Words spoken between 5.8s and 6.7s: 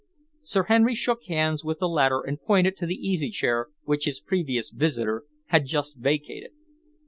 vacated.